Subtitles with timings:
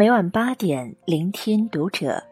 [0.00, 2.24] 每晚八点，聆听读者。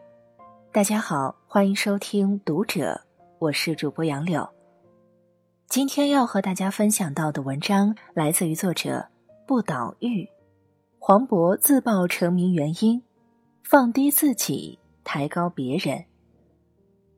[0.71, 2.93] 大家好，欢迎收听《读者》，
[3.37, 4.49] 我是主播杨柳。
[5.67, 9.09] 今天要和大家分享到的文章来自于作者
[9.45, 10.27] 不倒玉。
[10.97, 13.03] 黄渤自曝成名原因：
[13.63, 16.05] 放低自己，抬高别人。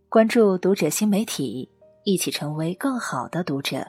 [0.09, 1.69] 关注《读者》新媒体，
[2.03, 3.87] 一起成为更好的读者。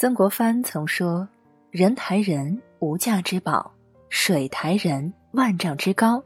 [0.00, 1.28] 曾国藩曾说
[1.70, 3.70] ：“人抬人，无价之宝；
[4.08, 6.24] 水抬人，万丈之高。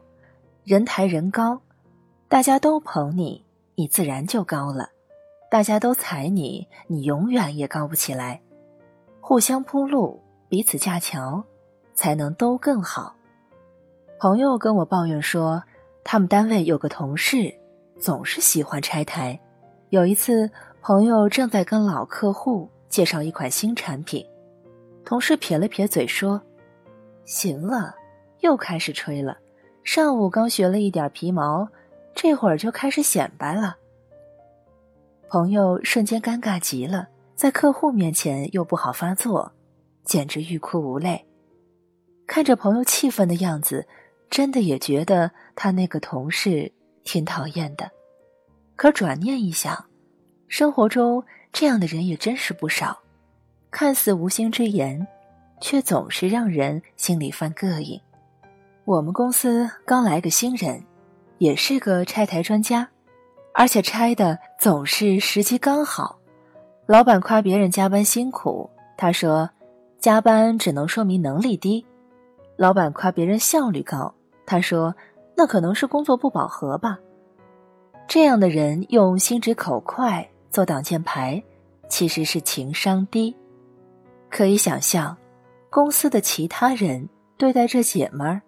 [0.63, 1.59] 人抬人高，
[2.29, 3.43] 大家都捧你，
[3.75, 4.85] 你自然就高了；
[5.51, 8.39] 大家都踩你，你永远也高不起来。
[9.19, 11.43] 互相铺路，彼此架桥，
[11.93, 13.13] 才能都更好。”
[14.21, 15.61] 朋友跟我抱怨说，
[16.01, 17.53] 他们单位有个同事
[17.99, 19.37] 总是喜欢拆台。
[19.89, 20.49] 有一次，
[20.81, 22.69] 朋友正在跟老客户。
[22.89, 24.25] 介绍一款新产品，
[25.03, 26.41] 同事撇了撇嘴说
[27.25, 27.93] ：“行了，
[28.39, 29.37] 又开始吹了。
[29.83, 31.67] 上午刚学了一点皮毛，
[32.13, 33.77] 这会儿就开始显摆了。”
[35.27, 39.51] 朋友瞬间尴尬极了，在客户面前又不好发作，
[40.03, 41.25] 简直欲哭无泪。
[42.27, 43.87] 看着朋友气愤的样子，
[44.29, 46.71] 真的也觉得他那个同事
[47.03, 47.91] 挺讨厌的。
[48.75, 49.85] 可转念一想，
[50.47, 51.23] 生活中……
[51.57, 52.99] 这样的人也真是不少，
[53.71, 55.07] 看似无心之言，
[55.61, 57.97] 却总是让人心里犯膈应。
[58.83, 60.83] 我们公司刚来个新人，
[61.37, 62.85] 也是个拆台专家，
[63.53, 66.19] 而且拆的总是时机刚好。
[66.87, 69.49] 老板夸别人加班辛苦，他说
[69.97, 71.85] ：“加班只能说明能力低。”
[72.59, 74.13] 老板夸别人效率高，
[74.45, 74.93] 他说
[75.37, 76.99] ：“那可能是工作不饱和吧。”
[78.09, 80.29] 这样的人用心直口快。
[80.55, 81.43] 做挡箭牌，
[81.89, 83.35] 其实是情商低。
[84.29, 85.13] 可以想象，
[85.69, 88.41] 公司的其他人对待这姐们儿，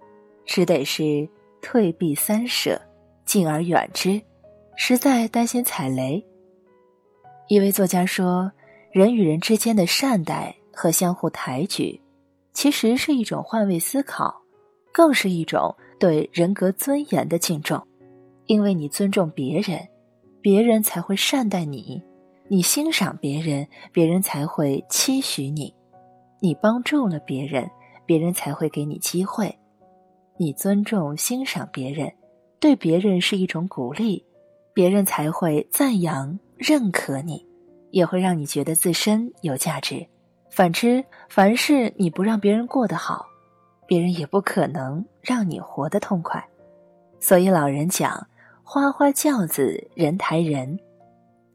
[0.46, 1.28] 只得是
[1.62, 2.81] 退避三舍，
[3.25, 4.22] 敬而远之，
[4.78, 6.25] 实在担心踩雷。
[7.50, 8.50] 一位作家说
[8.90, 12.00] ：“人与人之间的善待和相互抬举，
[12.53, 14.34] 其实是一种换位思考，
[14.94, 17.85] 更是一种对人格尊严的敬重，
[18.46, 19.85] 因为你尊重别人。”
[20.47, 22.02] 别人才会善待你，
[22.47, 25.74] 你欣赏别人，别人才会期许你；
[26.40, 27.69] 你帮助了别人，
[28.06, 29.50] 别人才会给你机会；
[30.38, 32.09] 你尊重欣赏别人，
[32.62, 34.24] 对别人是一种鼓励，
[34.74, 37.46] 别人才会赞扬认可你，
[37.91, 40.08] 也会让你觉得自身有价值。
[40.50, 43.25] 反之，凡是你不让别人过得好，
[43.85, 46.41] 别人也不可能让你活得痛快。
[47.19, 48.25] 所以老人讲。
[48.69, 50.78] 花花轿子人抬人，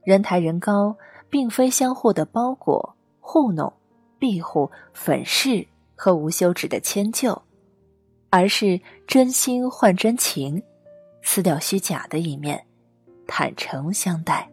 [0.03, 0.97] 人抬人高，
[1.29, 3.71] 并非相互的包裹、糊弄、
[4.19, 7.43] 庇护、粉饰和无休止的迁就，
[8.31, 10.63] 而是真心换真情，
[11.21, 12.65] 撕掉虚假的一面，
[13.27, 14.49] 坦诚相待。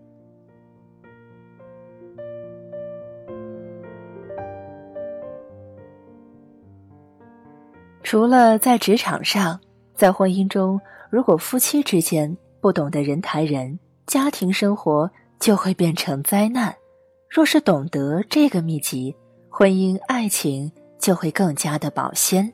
[8.04, 9.58] 除了在职场上，
[9.96, 10.78] 在婚姻中，
[11.10, 15.10] 如果夫妻之间，不懂得人抬人，家庭生活
[15.40, 16.76] 就会变成灾难。
[17.30, 19.16] 若是懂得这个秘籍，
[19.50, 22.52] 婚姻爱情就会更加的保鲜。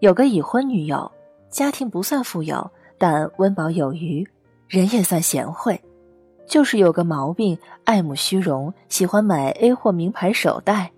[0.00, 1.10] 有个已婚女友，
[1.50, 4.26] 家庭不算富有，但温饱有余，
[4.68, 5.80] 人也算贤惠。
[6.46, 10.90] 就是有个毛病，爱慕虚荣，喜欢买 A 货名牌手袋。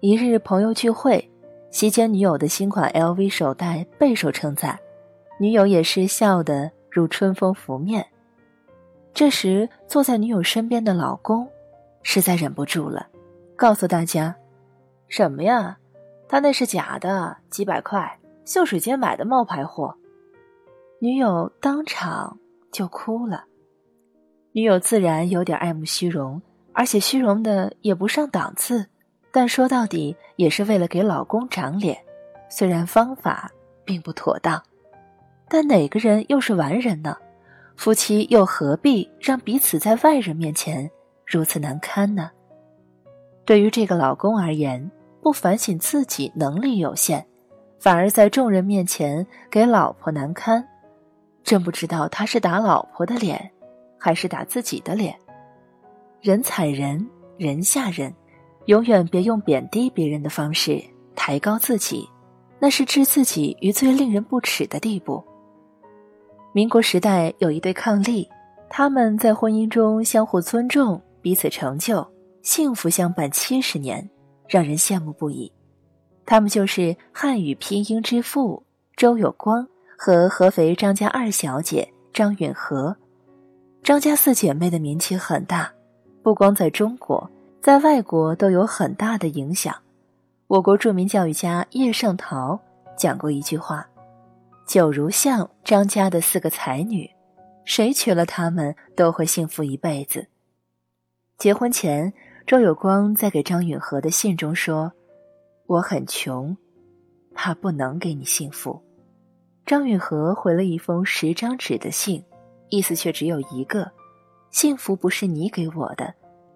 [0.00, 1.28] 一日朋友聚会，
[1.70, 4.78] 席间女友的新款 LV 手袋备受称赞，
[5.40, 6.70] 女友也是笑的。
[6.90, 8.06] 如春风拂面。
[9.14, 11.48] 这时，坐在女友身边的老公
[12.02, 13.06] 实在忍不住了，
[13.56, 14.34] 告诉大家
[15.08, 15.76] ：“什么呀？
[16.28, 19.96] 他那是假的，几百块，秀水街买的冒牌货。”
[21.00, 22.38] 女友当场
[22.70, 23.44] 就哭了。
[24.52, 26.40] 女友自然有点爱慕虚荣，
[26.72, 28.86] 而且虚荣的也不上档次，
[29.32, 31.98] 但说到底也是为了给老公长脸，
[32.48, 33.50] 虽然方法
[33.84, 34.62] 并不妥当。
[35.50, 37.16] 但哪个人又是完人呢？
[37.76, 40.90] 夫妻又何必让彼此在外人面前
[41.24, 42.30] 如此难堪呢？
[43.44, 44.90] 对于这个老公而言，
[45.22, 47.24] 不反省自己能力有限，
[47.78, 50.66] 反而在众人面前给老婆难堪，
[51.44, 53.50] 真不知道他是打老婆的脸，
[53.96, 55.16] 还是打自己的脸。
[56.20, 58.12] 人踩人，人吓人，
[58.66, 60.82] 永远别用贬低别人的方式
[61.14, 62.08] 抬高自己，
[62.58, 65.24] 那是置自己于最令人不齿的地步。
[66.52, 68.26] 民国时代有一对伉俪，
[68.68, 72.06] 他们在婚姻中相互尊重，彼此成就，
[72.42, 74.08] 幸福相伴七十年，
[74.48, 75.52] 让人羡慕不已。
[76.24, 78.62] 他们就是汉语拼音之父
[78.96, 79.66] 周有光
[79.96, 82.96] 和合肥张家二小姐张允和。
[83.82, 85.72] 张家四姐妹的名气很大，
[86.22, 87.30] 不光在中国，
[87.60, 89.74] 在外国都有很大的影响。
[90.46, 92.58] 我国著名教育家叶圣陶
[92.96, 93.86] 讲过一句话
[94.68, 97.08] ：“九如巷张家的四个才女，
[97.64, 100.28] 谁娶了她们都会幸福一辈子。”
[101.38, 102.12] 结婚前，
[102.46, 104.92] 周有光在给张允和的信中说
[105.66, 106.54] ：“我很穷，
[107.34, 108.78] 怕不能给你幸福。”
[109.64, 112.22] 张允和回了一封十张纸的信。
[112.68, 113.90] 意思却只有一个：
[114.50, 116.14] 幸福不是你给我的，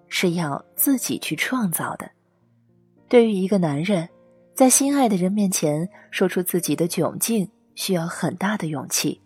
[0.09, 2.11] 是要自己去创造的。
[3.09, 4.07] 对于一个男人，
[4.53, 9.21] 在心爱的人面前说出自己的窘境，需要很大的勇气；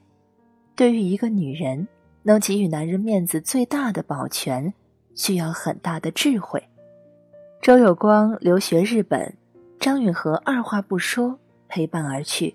[0.74, 1.86] 对于一个女人，
[2.22, 4.72] 能给予男人面子最大的保全，
[5.14, 6.62] 需要很大的智慧。
[7.62, 9.34] 周有光留学日本，
[9.80, 11.38] 张允和二话不说
[11.68, 12.54] 陪伴而去，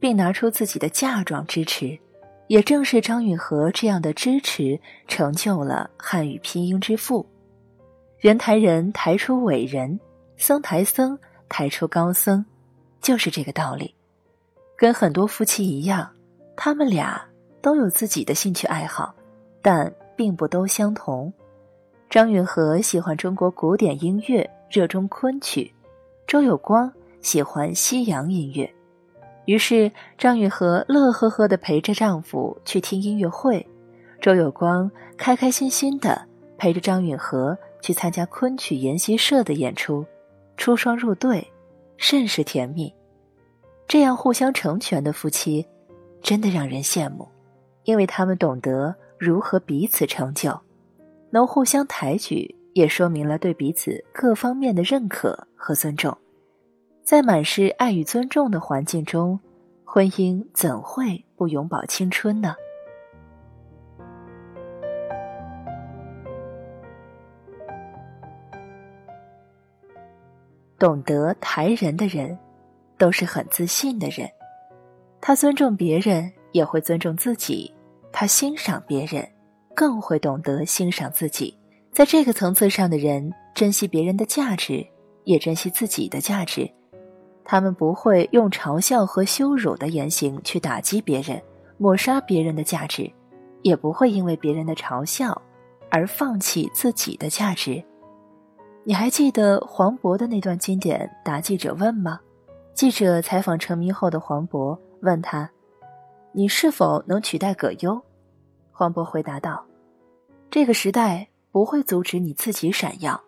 [0.00, 1.98] 并拿出自己的嫁妆支持。
[2.48, 7.24] 也正是张允和这样的支持，成就了汉语拼音之父。
[8.18, 10.00] 人抬人抬出伟人，
[10.36, 11.16] 僧抬僧
[11.48, 12.44] 抬出高僧，
[13.00, 13.94] 就是这个道理。
[14.80, 16.10] 跟很多夫妻一样，
[16.56, 17.22] 他们俩
[17.60, 19.14] 都有自己的兴趣爱好，
[19.60, 21.30] 但并不都相同。
[22.08, 25.70] 张允和喜欢中国古典音乐，热衷昆曲；
[26.26, 26.90] 周有光
[27.20, 28.72] 喜欢西洋音乐。
[29.44, 33.68] 于是，张允和乐呵呵地陪着丈夫去听音乐会，
[34.18, 36.26] 周有光开开心心地
[36.56, 40.06] 陪着张允和去参加昆曲研习社的演出，
[40.56, 41.46] 出双入对，
[41.98, 42.90] 甚是甜蜜。
[43.90, 45.66] 这样互相成全的夫妻，
[46.22, 47.26] 真的让人羡慕，
[47.82, 50.56] 因为他们懂得如何彼此成就，
[51.30, 56.16] 能互相抬举，也说明了对彼此各方面的认可和尊重。
[57.02, 59.40] 在满是爱与尊重的环境中，
[59.84, 62.54] 婚姻怎会不永葆青春呢？
[70.78, 72.38] 懂得抬人的人，
[73.00, 74.30] 都是很自信的人。
[75.20, 77.74] 他尊重别人，也会尊重自己；
[78.12, 79.26] 他欣赏别人，
[79.74, 81.58] 更会懂得欣赏自己。
[81.90, 84.86] 在这个层次上的人，珍惜别人的价值，
[85.24, 86.70] 也珍惜自己的价值。
[87.44, 91.42] 他们不会用嘲笑和羞辱的言行去打击别人，
[91.78, 93.10] 抹杀别人的价值，
[93.62, 95.40] 也不会因为别人的嘲笑
[95.90, 97.82] 而放弃自己的价值。
[98.84, 102.20] 你还记得黄渤的那段经典答记者问吗？
[102.80, 105.50] 记者采访成名后的黄渤，问他
[106.32, 108.00] ：“你是否能取代葛优？”
[108.72, 109.62] 黄渤回答道
[110.50, 113.20] ：“这个时代不会阻止你自己闪耀，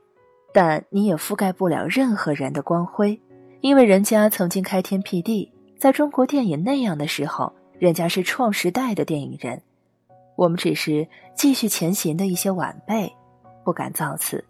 [0.55, 3.21] 但你也覆盖不了任何人的光辉。”
[3.61, 9.61] 因为人家曾经开天辟地，在中国电影那样的时候，人家是创时代的电影人，
[10.35, 13.15] 我们只是继续前行的一些晚辈，
[13.63, 14.43] 不敢造次。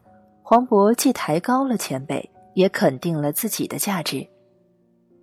[0.44, 4.24] 黄渤既抬高了前辈，也肯定了自己的价值。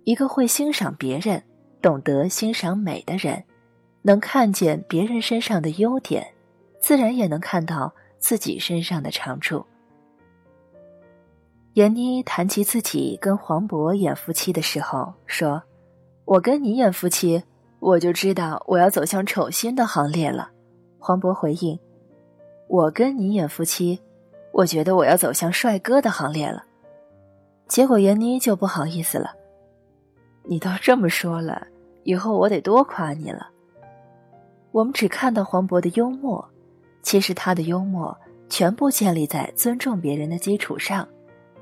[0.04, 1.42] 一个会欣赏别人、
[1.82, 3.44] 懂得欣赏美的人，
[4.02, 6.26] 能看见别人身上的优点，
[6.80, 9.64] 自然也能看到自己身上的长处。
[11.74, 15.62] 闫妮谈及自己跟黄渤演夫妻的时候，说
[16.24, 17.42] ：“我跟你演夫妻，
[17.78, 20.50] 我就知道我要走向丑星的行列了。”
[20.98, 21.78] 黄渤回应
[22.68, 24.00] ：“我跟你演夫妻，
[24.52, 26.64] 我觉得我要走向帅哥的行列了。”
[27.68, 29.32] 结果闫妮就不好意思了
[30.44, 31.66] ：“你都这么说了，
[32.04, 33.48] 以后我得多夸你了。”
[34.72, 36.48] 我们只看到黄渤的幽默，
[37.02, 38.16] 其实他的幽默
[38.48, 41.06] 全部建立在尊重别人的基础上。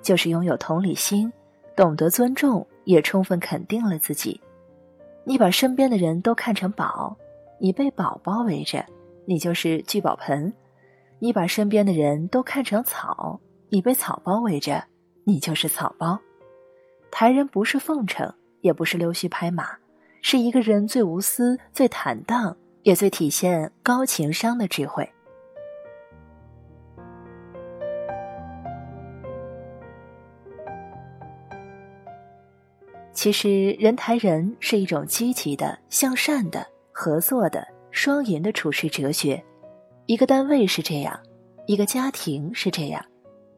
[0.01, 1.31] 就是拥有同理心，
[1.75, 4.41] 懂得尊重，也充分肯定了自己。
[5.25, 7.15] 你把身边的人都看成宝，
[7.59, 8.87] 你被宝包围着，
[9.27, 10.51] 你就是聚宝盆；
[11.19, 13.39] 你把身边的人都看成草，
[13.71, 14.83] 你被草包围着，
[15.25, 16.19] 你就是草包。
[17.11, 19.77] 抬人不是奉承，也不是溜须拍马，
[20.23, 25.09] 是一个人最无私、最坦荡，也最体现高情商的智慧。
[33.13, 39.43] 其实，人抬人是一种积极的、向善的、合作的、双赢的处事哲学。
[40.07, 41.19] 一个单位是这样，
[41.67, 43.05] 一个家庭是这样，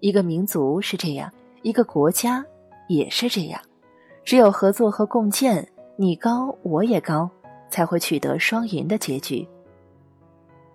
[0.01, 1.31] 一个民族是这样，
[1.61, 2.43] 一个国家
[2.89, 3.61] 也是这样。
[4.25, 7.29] 只有合作和共建，你高我也高，
[7.69, 9.47] 才会取得双赢的结局。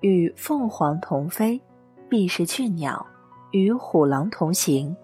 [0.02, 1.60] 与凤凰同飞，
[2.10, 3.06] 必是俊鸟
[3.52, 4.96] 与虎狼同行，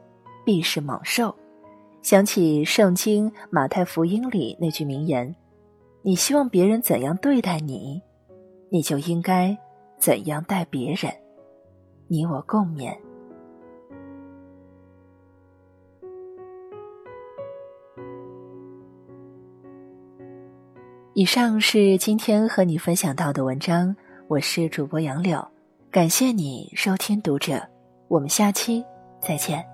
[0.45, 1.33] 必是猛兽。
[2.01, 5.35] 想起《圣经·马太福音》里那句名言
[6.01, 8.01] ：“你希望别人怎样对待你，
[8.69, 9.57] 你就应该
[9.97, 11.11] 怎样待别人。”
[12.09, 12.93] 你我共勉。
[21.13, 23.93] 以上是今天和你分享到的文章，
[24.29, 25.45] 我是主播杨柳，
[25.91, 27.61] 感谢你收听读者，
[28.07, 28.81] 我们下期
[29.21, 29.70] 再见。